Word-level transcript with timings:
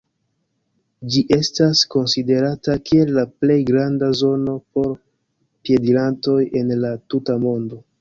Ĝi 1.15 1.21
estas 1.37 1.81
konsiderata 1.97 2.79
kiel 2.89 3.13
la 3.19 3.27
plej 3.43 3.59
granda 3.69 4.11
zono 4.25 4.59
por 4.73 4.91
piedirantoj 5.01 6.39
en 6.65 6.77
la 6.85 6.97
tuta 7.13 7.43
mondo. 7.49 7.85